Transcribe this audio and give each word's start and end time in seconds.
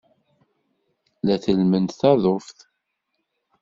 La 1.25 1.37
tellment 1.43 1.91
taḍuft. 1.99 2.59